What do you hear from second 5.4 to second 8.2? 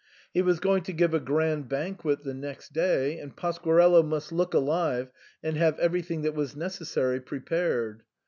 and have everything that was necessary prepared.